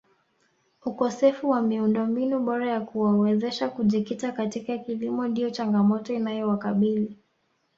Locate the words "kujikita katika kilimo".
3.69-5.27